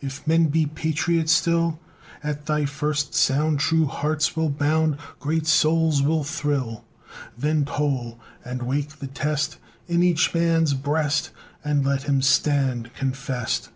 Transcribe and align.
If 0.00 0.24
men 0.24 0.50
be 0.50 0.66
patriots 0.66 1.32
still, 1.32 1.80
At 2.22 2.46
thy 2.46 2.64
first 2.64 3.12
sound 3.12 3.58
True 3.58 3.86
hearts 3.86 4.36
will 4.36 4.48
bound, 4.48 4.98
Great 5.18 5.48
souls 5.48 6.00
will 6.00 6.22
thrill 6.22 6.84
Then 7.36 7.64
toll! 7.64 8.20
and 8.44 8.62
wake 8.62 9.00
the 9.00 9.08
test 9.08 9.58
In 9.88 10.00
each 10.00 10.32
man's 10.32 10.74
breast, 10.74 11.30
And 11.64 11.84
let 11.84 12.04
him 12.04 12.22
stand 12.22 12.94
confess'd! 12.94 13.70